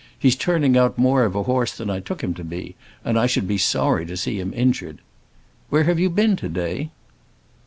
[0.17, 3.27] He's turning out more of a horse than I took him to be, and I
[3.27, 4.97] should be sorry to see him injured.
[5.69, 6.89] Where have you been to day?"